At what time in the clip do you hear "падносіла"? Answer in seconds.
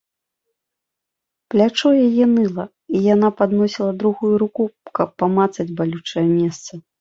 3.43-3.91